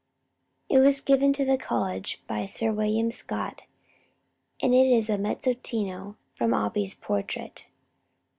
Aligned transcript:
It 0.67 0.79
was 0.79 0.99
given 0.99 1.31
to 1.33 1.45
the 1.45 1.59
College 1.59 2.23
by 2.25 2.45
Sir 2.45 2.71
William 2.71 3.11
Scott, 3.11 3.65
and 4.59 4.73
it 4.73 4.87
is 4.91 5.11
a 5.11 5.17
mezzotinto 5.19 6.15
from 6.33 6.55
Opie's 6.55 6.95
portrait. 6.95 7.67